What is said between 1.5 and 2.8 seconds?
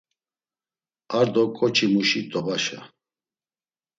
ǩoçimuşi t̆obaşa.